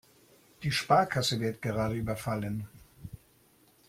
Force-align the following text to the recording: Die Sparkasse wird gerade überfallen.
Die 0.63 0.71
Sparkasse 0.71 1.39
wird 1.39 1.61
gerade 1.61 1.93
überfallen. 1.93 2.67